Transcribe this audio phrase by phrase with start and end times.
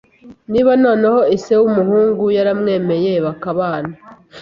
[0.51, 3.91] niba noneho ise w’umuhungu yaramwemeye bakabana,